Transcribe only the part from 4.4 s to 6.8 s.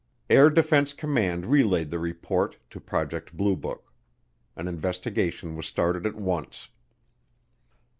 An investigation was started at once.